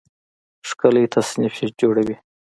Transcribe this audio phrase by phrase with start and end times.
[0.69, 2.15] ښکلی تصنیف جوړوي